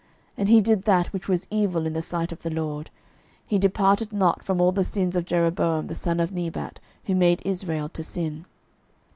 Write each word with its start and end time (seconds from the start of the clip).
12:014:024 0.31 0.33
And 0.39 0.49
he 0.49 0.61
did 0.61 0.83
that 0.85 1.07
which 1.13 1.27
was 1.29 1.47
evil 1.51 1.85
in 1.85 1.93
the 1.93 2.01
sight 2.01 2.31
of 2.31 2.41
the 2.41 2.49
LORD: 2.49 2.89
he 3.45 3.59
departed 3.59 4.11
not 4.11 4.41
from 4.41 4.59
all 4.59 4.71
the 4.71 4.83
sins 4.83 5.15
of 5.15 5.25
Jeroboam 5.25 5.85
the 5.85 5.93
son 5.93 6.19
of 6.19 6.31
Nebat, 6.31 6.79
who 7.05 7.13
made 7.13 7.43
Israel 7.45 7.87
to 7.89 8.01
sin. 8.01 8.45